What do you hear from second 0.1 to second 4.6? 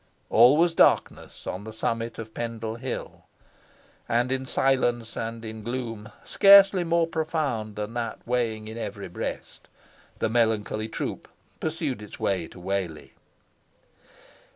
All was darkness on the summit of Pendle Hill. And in